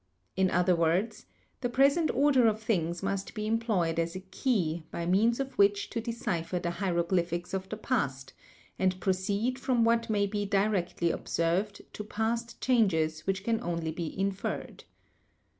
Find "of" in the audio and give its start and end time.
2.47-2.59, 5.39-5.53, 7.53-7.69